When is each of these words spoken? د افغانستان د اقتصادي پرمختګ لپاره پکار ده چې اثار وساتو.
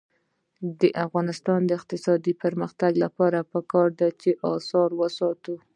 د 0.79 0.81
افغانستان 1.05 1.59
د 1.65 1.71
اقتصادي 1.79 2.33
پرمختګ 2.43 2.91
لپاره 3.03 3.39
پکار 3.53 3.87
ده 3.99 4.09
چې 4.21 4.29
اثار 4.53 4.89
وساتو. 4.99 5.55